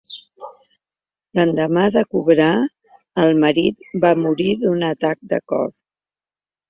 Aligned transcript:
L'endemà 1.39 1.83
de 1.95 2.03
cobrar, 2.15 2.49
el 3.25 3.37
marit 3.47 3.87
va 4.07 4.15
morir 4.25 4.49
d'un 4.65 4.85
atac 4.89 5.21
de 5.35 5.41
cor. 5.53 5.69